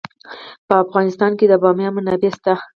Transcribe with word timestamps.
په 0.67 0.73
افغانستان 0.83 1.31
کې 1.39 1.45
د 1.47 1.53
بامیان 1.63 1.93
منابع 1.95 2.31
شته. 2.37 2.53